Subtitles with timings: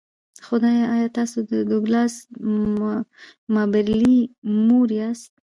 [0.45, 2.13] خدایه ایا تاسو د ډګلاس
[3.53, 4.19] مابرلي
[4.65, 5.31] مور یاست